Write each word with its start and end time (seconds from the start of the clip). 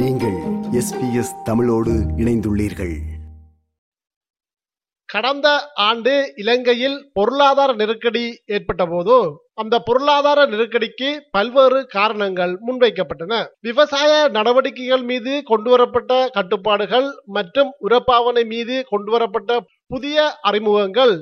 நீங்கள் 0.00 0.36
எஸ்பிஎஸ் 0.78 1.30
தமிழோடு 1.44 1.92
இணைந்துள்ளீர்கள். 2.20 2.96
கடந்த 5.08 5.48
ஆண்டு 5.74 6.34
இலங்கையில் 6.36 7.10
பொருளாதார 7.12 7.72
நெருக்கடி 7.72 8.42
ஏற்பட்ட 8.46 8.86
போது 8.86 9.16
அந்த 9.54 9.78
பொருளாதார 9.78 10.46
நெருக்கடிக்கு 10.46 11.08
பல்வேறு 11.30 11.86
காரணங்கள் 11.86 12.52
முன்வைக்கப்பட்டன. 12.66 13.44
விவசாய 13.60 14.28
நடவடிக்கைகள் 14.28 15.02
மீது 15.02 15.42
கொண்டுவரப்பட்ட 15.44 16.30
கட்டுப்பாடுகள் 16.32 17.08
மற்றும் 17.24 17.70
உரப்பாவனை 17.80 18.46
மீது 18.46 18.86
கொண்டுவரப்பட்ட 18.90 19.60
புதிய 19.86 20.38
அறிமுகங்கள் 20.40 21.14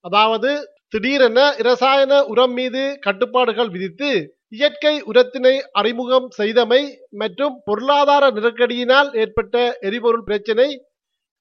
அதாவது 0.00 0.52
திடீரென 0.88 1.54
இரசாயன 1.58 2.24
உரம் 2.24 2.52
மீது 2.52 2.98
கட்டுப்பாடுகள் 3.00 3.68
விதித்து 3.68 4.10
இயற்கை 4.56 4.92
உரத்தினை 5.10 5.52
அறிமுகம் 5.80 6.28
செய்தமை 6.38 6.82
மற்றும் 7.22 7.54
பொருளாதார 7.64 8.24
நெருக்கடியினால் 8.30 9.08
ஏற்பட்ட 9.22 9.54
எரிபொருள் 9.88 10.26
பிரச்சினை 10.28 10.68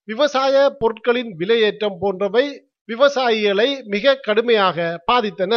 விவசாய 0.08 0.56
பொருட்களின் 0.80 1.32
விலையேற்றம் 1.40 1.98
போன்றவை 2.00 2.46
விவசாயிகளை 2.90 3.70
மிக 3.94 4.16
கடுமையாக 4.28 4.78
பாதித்தன. 5.12 5.54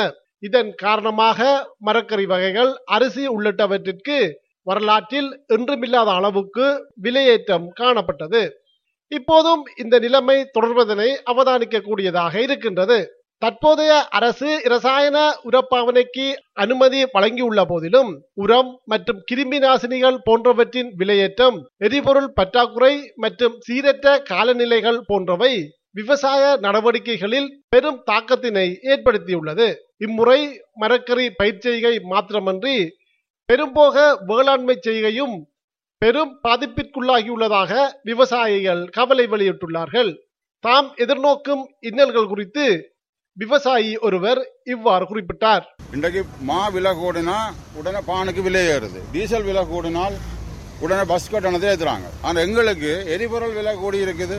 இதன் 0.46 0.70
காரணமாக 0.74 1.38
மரக்கறி 1.86 2.26
வகைகள் 2.26 2.72
அரிசி 2.96 3.24
உள்ளிட்டவற்றிற்கு 3.28 4.18
வரலாற்றில் 4.66 5.30
என்றுமில்லாத 5.56 6.08
அளவுக்கு 6.18 6.66
விலையேற்றம் 7.02 7.66
காணப்பட்டது. 7.80 8.42
இப்போதும் 9.12 9.62
இந்த 9.82 9.96
நிலைமை 9.98 10.38
தொடர்வதனை 10.56 11.08
அவதானிக்கக்கூடியதாக 11.32 12.34
இருக்கின்றது. 12.46 12.98
தற்போதைய 13.42 13.92
அரசு 14.08 14.48
இரசாயன 14.64 15.18
உரப்பாவனைக்கு 15.48 16.24
அனுமதி 16.52 17.00
வழங்கியுள்ள 17.04 17.60
போதிலும் 17.64 18.10
உரம் 18.34 18.70
மற்றும் 18.84 19.20
கிருமி 19.30 19.58
நாசினிகள் 19.64 20.18
போன்றவற்றின் 20.24 20.90
விலையேற்றம் 20.98 21.58
எரிபொருள் 21.78 22.30
பற்றாக்குறை 22.32 22.94
மற்றும் 23.16 23.54
சீரற்ற 23.68 24.16
காலநிலைகள் 24.30 25.00
போன்றவை 25.06 25.52
விவசாய 25.90 26.42
நடவடிக்கைகளில் 26.60 27.48
பெரும் 27.68 28.00
தாக்கத்தினை 28.10 28.66
ஏற்படுத்தியுள்ளது. 28.92 29.68
இம்முறை 29.96 30.40
மரக்கறி 30.80 31.28
பயிர் 31.30 31.62
செய்கை 31.62 31.94
மாத்திரமன்றி 32.10 32.76
பெரும்போக 33.48 33.96
வேளாண்மை 34.26 34.78
செய்கையும் 34.80 35.36
பெரும் 36.02 36.32
பாதிப்பிற்குள்ளாகியுள்ளதாக 36.48 37.72
விவசாயிகள் 38.02 38.82
கவலை 38.88 39.24
வெளியிட்டுள்ளார்கள். 39.26 40.10
தாம் 40.64 40.88
எதிர்நோக்கும் 40.96 41.64
இன்னல்கள் 41.80 42.28
குறித்து 42.28 42.66
விவசாயி 43.38 43.90
ஒருவர் 44.06 44.40
இவ்வாறு 44.74 45.04
குறிப்பிட்டார். 45.10 45.64
இன்றைக்கு 45.96 46.20
மா 46.48 46.60
விலை 46.74 46.92
கூடினா 46.94 47.36
உடனே 47.78 48.00
பானுக்கு 48.08 48.40
விலை 48.46 48.62
ஏறுது. 48.74 49.00
டீசல் 49.12 49.46
விலை 49.48 49.62
கூடினால் 49.66 50.16
உடனே 50.84 51.04
பஸ் 51.10 51.30
கட்டணத்தை 51.32 51.68
ஏற்றுறாங்க 51.72 52.08
ஆனால் 52.24 52.42
எங்களுக்கு 52.46 52.90
எரிபொருள் 53.14 53.54
விலை 53.58 53.74
கூடி 53.76 53.98
இருக்குது 54.06 54.38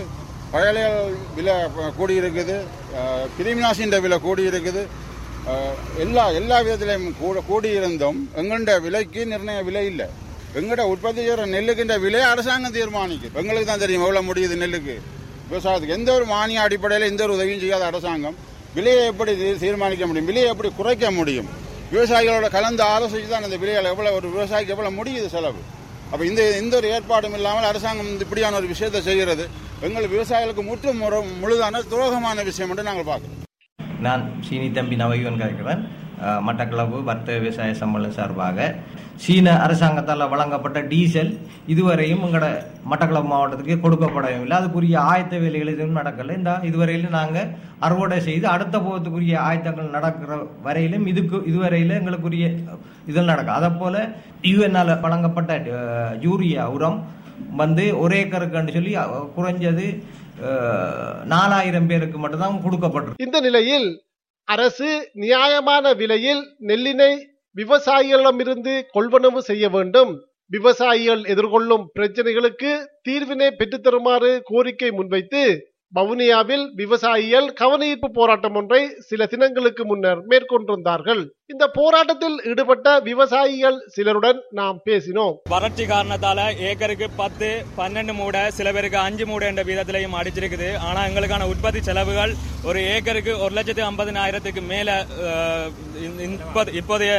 பயலியல் 0.54 1.00
விலை 1.38 1.56
கூடி 1.98 2.14
இருக்குது 2.22 2.56
அஹ், 3.00 3.26
கிருமிநாசின்ற 3.36 3.98
விலை 4.06 4.18
கூடி 4.20 4.44
இருக்குது 4.52 4.84
எல்லா 6.04 6.24
எல்லா 6.40 6.58
விதத்திலையும் 6.66 7.18
கூட 7.20 7.40
கூடி 7.50 7.70
இருந்தும் 7.80 8.20
எங்கள்ட 8.42 8.72
விலைக்கு 8.86 9.22
நிர்ணய 9.32 9.60
விலை 9.68 9.84
இல்லை. 9.92 10.08
எங்கள்ட 10.60 10.84
உற்பத்தி 10.94 11.22
செய்கிற 11.22 11.46
நெல்லுக்குன்ற 11.54 11.96
விலை 12.06 12.22
அரசாங்கம் 12.32 12.76
தீர்மானிக்குது. 12.78 13.34
எங்களுக்கு 13.42 13.70
தான் 13.70 13.84
தெரியும் 13.84 14.04
எவ்வளோ 14.06 14.22
முடியுது 14.30 14.56
நெல்லுக்கு. 14.64 14.96
விவசாயத்துக்கு 15.50 15.98
எந்த 15.98 16.10
ஒரு 16.18 16.26
மானிய 16.34 16.66
அடிப்படையில் 16.66 17.10
எந்த 17.12 17.24
ஒரு 17.26 17.36
உதவியும் 17.38 17.64
செய்யாத 17.64 17.86
அரசாங்கம். 17.92 18.38
விலையை 18.80 19.02
எப்படி 19.14 19.32
தீர்மானிக்க 19.64 20.04
முடியும்? 20.10 20.30
விலையை 20.32 20.50
எப்படி 20.54 20.70
குறைக்க 20.80 21.12
முடியும்? 21.20 21.50
விவசாயிகளோட 21.94 22.48
கலந்து 22.56 22.84
ஆலோசித்து 22.94 23.30
தான் 23.32 23.46
அந்த 23.48 23.58
விலையால் 23.62 23.92
எவ்வளவு 23.92 24.18
ஒரு 24.20 24.28
விவசாயிக்கு 24.36 24.74
எவ்வளவு 24.76 24.98
முடியுது 25.00 25.30
செலவு. 25.36 25.62
அப்ப 26.12 26.22
இந்த 26.30 26.42
இந்த 26.62 26.74
ஒரு 26.80 26.88
ஏற்பாடும் 26.96 27.36
இல்லாமல் 27.38 27.68
அரசாங்கம் 27.70 28.12
இப்படியான 28.26 28.58
ஒரு 28.60 28.68
விஷயத்தை 28.74 29.00
செய்கிறது. 29.08 29.44
எங்கள் 29.88 30.12
விவசாயிகளுக்கு 30.14 30.64
முற்றும் 30.70 31.02
முறை 31.04 31.20
முழுதான 31.42 31.82
துரோகமான 31.92 32.44
விஷயம் 32.50 32.72
என்று 32.74 32.88
நாங்கள் 32.90 33.10
பார்க்கிறோம். 33.10 33.42
நான் 34.06 34.24
சீனி 34.48 34.68
தம்பி 34.78 34.98
நவயுவன் 35.02 35.42
கேட்கிறேன் 35.44 35.82
மட்டக்களப்பு 36.48 36.98
வர்த்தக 37.10 37.38
விவசாய 37.44 37.74
சம்பளம் 37.82 38.16
சார்பாக 38.18 38.58
சீன 39.24 39.54
அரசாங்கத்தால் 39.64 40.32
வழங்கப்பட்ட 40.32 40.80
டீசல் 40.92 41.32
இதுவரையும் 41.74 42.22
எங்களோட 42.26 42.48
மட்டக்களப்பு 42.92 43.30
மாவட்டத்துக்கு 43.32 43.74
இல்லை 44.44 44.56
அதுக்குரிய 44.60 44.96
ஆயத்த 45.12 45.40
வேலைகள் 45.44 45.72
எதுவும் 45.74 46.00
நடக்கல. 46.00 46.36
இந்த 46.40 46.52
இதுவரையிலும் 46.70 47.18
நாங்கள் 47.20 47.50
அறுவடை 47.86 48.18
செய்து 48.28 48.46
அடுத்த 48.54 48.76
போகத்துக்குரிய 48.86 49.38
ஆயத்தங்கள் 49.48 49.96
நடக்கிற 49.98 50.38
வரையிலும் 50.68 51.08
இதுக்கு 51.12 51.38
இதுவரையில 51.52 51.98
எங்களுக்குரிய 52.00 52.46
இதில் 53.10 53.32
நடக்கும். 53.32 53.58
அதை 53.60 53.70
போல் 53.82 54.00
யூஎன்ஆல் 54.52 54.94
வழங்கப்பட்ட 55.06 55.58
யூரியா 56.26 56.66
உரம் 56.76 57.00
வந்து 57.62 57.86
ஒரே 58.04 58.20
ஏக்கருக்குன்னு 58.24 58.76
சொல்லி 58.78 58.94
குறைஞ்சது 59.38 59.88
நாலாயிரம் 61.34 61.90
பேருக்கு 61.92 62.18
மட்டும்தான் 62.20 62.64
கொடுக்கப்பட்டிருக்கு. 62.66 63.26
இந்த 63.28 63.40
நிலையில் 63.48 63.90
அரசு 64.56 64.90
நியாயமான 65.24 65.86
விலையில் 66.02 66.42
நெல்லினை 66.70 67.12
விவசாயிகளிடமிருந்து 67.56 68.74
கொள்வனவு 68.94 69.40
செய்ய 69.40 69.70
வேண்டும். 69.70 70.12
விவசாயிகள் 70.52 71.24
எதிர்கொள்ளும் 71.24 71.84
பிரச்சனைகளுக்கு 72.00 72.72
தீர்வினை 73.02 73.48
பெற்றுத்தருமாறு 73.52 74.32
கோரிக்கை 74.44 74.90
முன்வைத்து 74.92 75.42
வவுனியாவில் 75.98 76.66
விவசாயிகள் 76.80 77.46
கவனஈர்ப்பு 77.60 78.10
போராட்டம் 78.18 78.58
ஒன்றை 78.60 78.82
சில 79.10 79.26
தினங்களுக்கு 79.32 79.84
முன்னர் 79.92 80.20
மேற்கொண்டிருந்தார்கள். 80.32 81.22
இந்த 81.54 81.66
போராட்டத்தில் 81.78 82.36
ஈடுபட்ட 82.50 82.88
விவசாயிகள் 83.08 83.78
சிலருடன் 83.96 84.40
நாம் 84.60 84.78
பேசினோம். 84.88 85.34
வறட்சி 85.54 85.86
காரணத்தால 85.94 86.40
ஏக்கருக்கு 86.70 87.08
பத்து 87.22 87.50
பன்னெண்டு 87.80 88.14
மூடை 88.20 88.44
சில 88.58 88.72
பேருக்கு 88.76 89.00
அஞ்சு 89.08 89.28
மூடை 89.30 89.48
என்ற 89.52 89.64
வீதத்திலையும் 89.70 90.18
அடிச்சிருக்குது. 90.20 90.70
ஆனா 90.90 91.04
எங்களுக்கான 91.10 91.48
உற்பத்தி 91.54 91.82
செலவுகள் 91.90 92.36
ஒரு 92.70 92.82
ஏக்கருக்கு 92.96 93.34
ஒரு 93.46 93.56
லட்சத்தி 93.60 93.84
ஐம்பதினாயிரத்துக்கு 93.92 94.64
மேல 94.74 95.06
இப்போதைய 96.82 97.14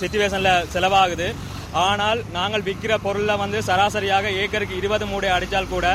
சுச்சுவேஷன்ல 0.00 0.52
செலவாகுது. 0.76 1.28
ஆனால் 1.82 2.20
நாங்கள் 2.36 2.64
விற்கிற 2.66 2.92
பொருள்ல 3.04 3.32
வந்து 3.42 3.58
சராசரியாக 3.68 4.30
ஏக்கருக்கு 4.42 4.74
இருபது 4.80 5.04
மூடை 5.12 5.30
அடித்தால் 5.36 5.70
கூட 5.72 5.86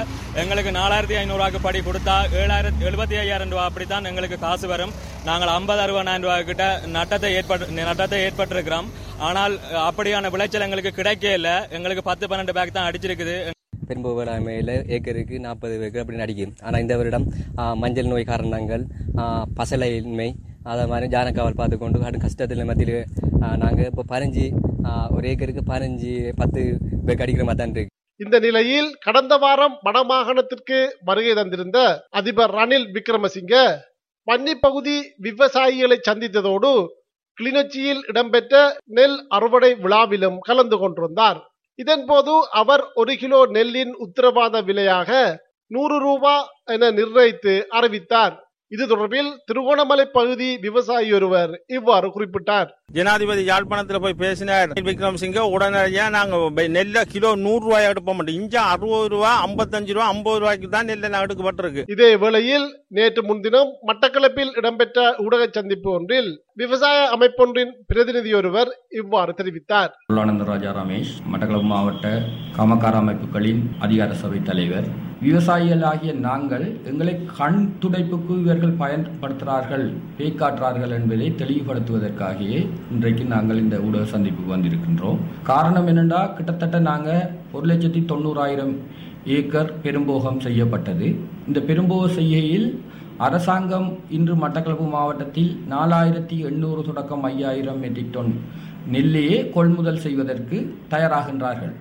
எங்களுக்கு 0.42 0.72
நாலாயிரத்தி 0.80 1.18
ஐநூறுவாக்கு 1.20 1.60
படி 1.66 1.80
கொடுத்தா 1.86 2.16
ஏழாயிரத்தி 2.40 2.88
எழுபத்தி 2.90 3.16
ஐயாயிரம் 3.22 3.54
ரூபா 3.54 3.68
அப்படித்தான் 3.70 4.08
எங்களுக்கு 4.10 4.38
காசு 4.46 4.68
வரும். 4.74 4.94
நாங்கள் 5.28 5.54
ஐம்பது 5.58 5.82
அறுபதாயிரம் 5.86 6.26
ரூபாய் 6.26 6.50
கிட்ட 6.50 6.66
நட்டத்தை 6.96 7.30
ஏற்பட்டு 7.38 7.86
நட்டத்தை 7.92 8.20
ஏற்பட்டிருக்கிறோம். 8.26 8.90
ஆனால் 9.28 9.56
அப்படியான 9.88 10.30
விளைச்சல் 10.34 10.66
எங்களுக்கு 10.68 10.92
கிடைக்கவே 11.00 11.34
இல்லை. 11.40 11.56
எங்களுக்கு 11.78 12.04
பத்து 12.10 12.28
பன்னெண்டு 12.32 12.58
பேக் 12.58 12.76
தான் 12.78 12.90
அடிச்சிருக்குது. 12.90 13.38
பெரும்பு 13.90 14.12
வேளாண்மையில் 14.18 14.74
ஏக்கருக்கு 14.96 15.36
நாற்பது 15.46 15.76
ஏக்கர் 15.86 16.02
அப்படின்னு 16.02 16.26
அடிக்கும் 16.26 16.54
ஆனால் 16.66 16.84
இந்த 16.84 16.96
வருடம் 17.00 17.26
மஞ்சள் 17.84 18.12
நோய் 18.12 18.30
காரணங்கள் 18.32 18.84
பசலையின்மை 19.60 20.30
அதை 20.72 20.84
மாதிரி 20.92 21.08
ஜானக்காவல் 21.14 21.58
பார்த்துக்கொண்டு 21.60 22.00
கொண்டு 22.04 22.26
கஷ்டத்தில் 22.26 22.68
மத்தியில் 22.70 22.98
நாங்கள் 23.64 23.88
இப்போ 23.92 24.04
பதினஞ்சு 24.12 24.46
ஒரு 25.16 25.26
ஏக்கருக்கு 25.32 25.64
பதினஞ்சு 25.70 26.12
பத்து 26.42 26.62
பேக் 27.06 27.22
அடிக்கிற 27.24 27.46
மாதிரி 27.46 27.60
தான் 27.62 27.74
இருக்கு. 27.76 27.96
இந்த 28.24 28.40
நிலையில் 28.40 28.90
கடந்த 29.06 29.34
வாரம் 29.38 29.76
வடமாகாணத்திற்கு 29.86 30.78
வருகை 31.08 31.34
தந்திருந்த 31.34 31.80
அதிபர் 32.20 32.54
ரணில் 32.60 32.88
விக்ரமசிங்க 32.96 33.56
வன்னி 34.28 34.54
பகுதி 34.66 34.96
விவசாயிகளை 35.26 35.98
சந்தித்ததோடு 36.10 36.72
கிளிநொச்சியில் 37.38 38.02
இடம்பெற்ற 38.08 38.82
நெல் 38.98 39.18
அறுவடை 39.28 39.72
விழாவிலும் 39.84 40.40
கலந்து 40.48 40.78
கொண்டிருந்தார். 40.78 41.40
இதன்போது 41.80 42.34
அவர் 42.62 42.84
ஒரு 42.94 43.14
கிலோ 43.16 43.40
நெல்லின் 43.56 43.94
உத்தரவாத 44.06 44.62
விலையாக 44.70 45.40
நூறு 45.68 45.98
ரூபா 46.00 46.36
என 46.66 46.92
நிர்ணயித்து 46.92 47.54
அறிவித்தார். 47.70 48.36
இது 48.76 48.84
தொடர்பில் 48.90 49.30
திருகோணமலை 49.50 50.04
பகுதி 50.18 50.48
விவசாயி 50.66 51.10
ஒருவர் 51.18 51.54
இவ்வாறு 51.78 52.08
குறிப்பிட்டார். 52.16 52.68
ஜனாதிபதி 52.98 53.44
யாழ்ப்பாணத்தில் 53.48 54.02
போய் 54.04 54.22
பேசினார். 54.22 54.70
விக்ரம் 54.88 55.18
சிங்க 55.22 55.40
உடனடியா 55.56 56.06
நாங்க 56.16 56.66
நெல்லை 56.76 57.02
கிலோ 57.14 57.32
நூறு 57.46 57.62
ரூபாய் 57.66 57.90
எடுக்க 57.92 58.14
மாட்டோம். 58.14 58.38
இங்க 58.42 58.56
அறுபது 58.74 59.08
ரூபா 59.14 59.32
ஐம்பத்தஞ்சு 59.48 59.96
ரூபா 59.98 60.08
ஐம்பது 60.14 60.40
ரூபாய்க்கு 60.44 60.70
தான் 60.76 60.90
நெல்லை 60.92 61.10
நான் 61.14 61.26
எடுக்கப்பட்டிருக்கு. 61.28 61.88
இதே 61.96 62.12
வேளையில் 62.24 62.68
நேற்று 62.98 63.24
முன்தினம் 63.30 63.74
மட்டக்களப்பில் 63.90 64.54
இடம்பெற்ற 64.62 65.10
ஊடக 65.26 65.50
சந்திப்பு 65.58 65.92
ஒன்றில் 65.98 66.32
விவசாய 66.64 67.02
அமைப்பொன்றின் 67.18 67.76
பிரதிநிதி 67.92 68.32
ஒருவர் 68.42 68.72
இவ்வாறு 69.02 69.34
தெரிவித்தார். 69.42 69.92
ராஜா 70.54 70.72
ரமேஷ் 70.82 71.14
மட்டக்களப்பு 71.32 71.70
மாவட்ட 71.76 72.08
காமக்கார 72.58 72.96
அமைப்புகளின் 73.04 73.64
அதிகார 73.86 74.14
சபை 74.24 74.42
தலைவர் 74.52 74.90
விவசாயிகளாகிய 75.24 76.12
நாங்கள் 76.26 76.66
எங்களை 76.90 77.14
கண் 77.38 77.58
துடைப்புக்கு 77.82 78.34
இவர்கள் 78.44 78.78
பயன்படுத்துகிறார்கள் 78.82 79.84
பேய்காட்டுறார்கள் 80.18 80.94
என்பதை 80.98 81.28
தெளிவுபடுத்துவதற்காகவே 81.42 82.60
இன்றைக்கு 82.94 83.24
நாங்கள் 83.34 83.60
இந்த 83.64 83.78
ஊடக 83.88 84.04
சந்திப்புக்கு 84.14 84.54
வந்திருக்கின்றோம். 84.54 85.20
காரணம் 85.50 85.90
என்னென்னா 85.94 86.22
கிட்டத்தட்ட 86.38 86.80
நாங்கள் 86.90 87.26
ஒரு 87.56 87.66
லட்சத்தி 87.72 88.04
தொண்ணூறாயிரம் 88.12 88.74
ஏக்கர் 89.38 89.74
பெரும்போகம் 89.84 90.40
செய்யப்பட்டது. 90.46 91.10
இந்த 91.50 91.60
பெரும்போக 91.72 92.08
செய்கையில் 92.20 92.70
அரசாங்கம் 93.28 93.90
இன்று 94.20 94.36
மட்டக்களப்பு 94.46 94.88
மாவட்டத்தில் 94.96 95.52
நாலாயிரத்தி 95.76 96.38
எண்ணூறு 96.52 96.82
தொடக்கம் 96.90 97.28
ஐயாயிரம் 97.32 97.84
மெட்ரிக் 97.84 98.16
டன் 98.16 98.34
நெல்லையே 98.96 99.38
கொள்முதல் 99.58 100.04
செய்வதற்கு 100.08 100.58
தயாராகின்றார்கள். 100.96 101.76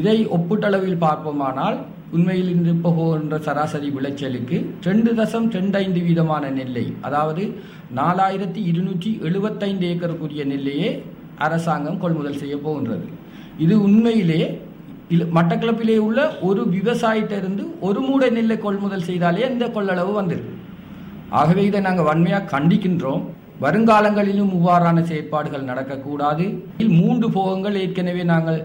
இதை 0.00 0.18
ஒப்பீட்டளவில் 0.38 1.02
பார்ப்போமானால் 1.04 1.78
உண்மையில் 2.12 2.50
இன்று 2.50 2.72
போகின்ற 2.82 3.36
சராசரி 3.38 3.88
விளைச்சலுக்கு 3.90 4.56
ரெண்டு 4.82 5.10
தசம் 5.14 5.50
ரெண்டு 5.50 5.76
ஐந்து 5.78 6.00
வீதமான 6.00 6.50
நெல்லை 6.50 6.84
அதாவது 7.02 7.42
நாலாயிரத்தி 7.96 8.60
இருநூற்றி 8.70 9.10
எழுபத்தைந்து 9.22 9.86
ஏக்கருக்குரிய 9.86 10.44
நெல்லையே 10.44 10.90
அரசாங்கம் 11.38 11.98
கொள்முதல் 11.98 12.38
செய்ய 12.38 12.56
போகின்றது. 12.56 13.06
இது 13.58 13.74
உண்மையிலே 13.82 14.40
மட்டக்களப்பிலே 15.34 15.96
உள்ள 15.98 16.20
ஒரு 16.42 16.62
விவசாயிட்டிருந்து 16.70 17.64
ஒரு 17.80 18.00
மூடை 18.00 18.30
நெல்லை 18.30 18.56
கொள்முதல் 18.58 19.08
செய்தாலே 19.08 19.44
இந்த 19.50 19.66
கொள்ளளவு 19.68 20.12
வந்துடும் 20.20 20.52
ஆகவே 21.32 21.62
இதை 21.64 21.80
நாங்கள் 21.80 22.08
வன்மையாக 22.08 22.50
கண்டிக்கின்றோம். 22.52 23.22
வருங்காலங்களிலும் 23.60 24.52
இவ்வாறான 24.56 24.98
செயற்பாடுகள் 25.02 25.68
நடக்கக்கூடாது. 25.68 26.44
இதில் 26.74 26.96
மூன்று 26.98 27.26
போகங்கள் 27.30 27.78
ஏற்கனவே 27.82 28.24
நாங்கள் 28.24 28.58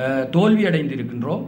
அஹ், 0.00 0.24
தோல்வி 0.30 0.64
அடைந்திருக்கின்றோம் 0.66 1.42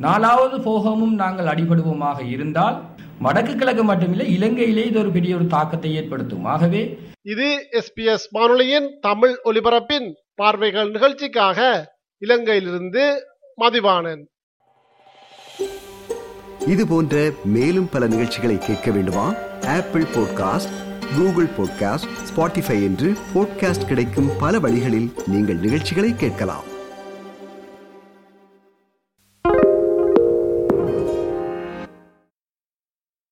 நாலாவது 0.00 0.60
போகமும் 0.60 1.14
நாங்கள் 1.14 1.46
அடிபடுவோமாக 1.46 2.30
இருந்தால் 2.30 2.76
வடக்கு 3.18 3.56
கிழக்கு 3.56 3.84
மட்டுமில்லை 3.84 4.26
இலங்கையிலே 4.26 4.86
இது 4.86 4.98
ஒரு 4.98 5.10
பெரிய 5.10 5.36
ஒரு 5.36 5.46
தாக்கத்தை 5.46 5.94
ஏற்படுத்தும். 5.94 6.44
ஆகவே 6.44 6.98
இது 7.22 7.68
எஸ்பிஎஸ் 7.72 8.26
வானொலியின் 8.30 8.98
தமிழ் 9.00 9.34
ஒலிபரப்பின் 9.44 10.08
பார்வைகள் 10.34 10.90
நிகழ்ச்சிக்காக 10.90 11.90
இலங்கையிலிருந்து 12.22 13.04
மதிவாணன். 13.60 14.22
இது 16.66 16.86
போன்ற 16.86 17.30
மேலும் 17.44 17.88
பல 17.88 18.06
நிகழ்ச்சிகளை 18.06 18.58
கேட்க 18.58 18.90
வேண்டுமா? 18.90 19.34
Apple 19.66 20.08
podcast 20.16 20.74
Google 21.16 21.52
podcast 21.58 22.10
Spotify 22.30 22.78
என்று 22.82 23.10
பாட்காஸ்ட் 23.34 23.86
கிடைக்கும் 23.86 24.30
பல 24.38 24.58
வழிகளில் 24.58 25.12
நீங்கள் 25.26 25.56
நிகழ்ச்சிகளை 25.56 26.14
கேட்கலாம். 26.14 26.69